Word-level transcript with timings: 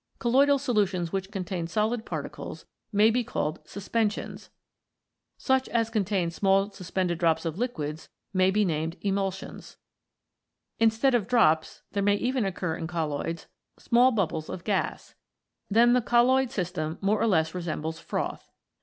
Colloidal 0.17 0.57
solutions 0.57 1.11
which 1.11 1.29
contain 1.29 1.67
solid 1.67 2.07
particles 2.07 2.65
may 2.91 3.11
be 3.11 3.23
called 3.23 3.59
Suspensions, 3.67 4.49
such 5.37 5.69
as 5.69 5.91
contain 5.91 6.31
small 6.31 6.71
suspended 6.71 7.19
drops 7.19 7.45
of 7.45 7.59
liquids 7.59 8.09
may 8.33 8.49
be 8.49 8.65
named 8.65 8.99
Emul 9.01 9.31
sions. 9.31 9.77
Instead 10.79 11.13
of 11.13 11.27
drops 11.27 11.83
there 11.91 12.01
may 12.01 12.15
even 12.15 12.45
occur 12.45 12.75
in 12.75 12.87
colloids 12.87 13.45
small 13.77 14.09
bubbles 14.09 14.49
of 14.49 14.63
gas. 14.63 15.13
Then 15.69 15.93
the 15.93 16.01
colloid 16.01 16.49
system 16.49 16.97
more 16.99 17.21
or 17.21 17.27
less 17.27 17.53
resembles 17.53 17.99
froth. 17.99 18.49